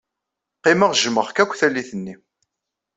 [0.57, 2.15] Qqimeɣ jjmeɣ-k akk tallit-nni.